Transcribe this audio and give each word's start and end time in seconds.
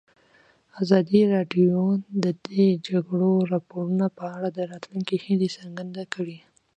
ازادي 0.81 1.21
راډیو 1.33 1.77
د 2.23 2.25
د 2.45 2.49
جګړې 2.87 3.33
راپورونه 3.53 4.05
په 4.17 4.23
اړه 4.35 4.49
د 4.57 4.59
راتلونکي 4.71 5.15
هیلې 5.25 5.49
څرګندې 5.57 6.03
کړې. 6.13 6.37